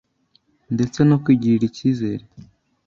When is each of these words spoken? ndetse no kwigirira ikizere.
ndetse 0.75 0.99
no 1.09 1.17
kwigirira 1.23 1.65
ikizere. 1.69 2.23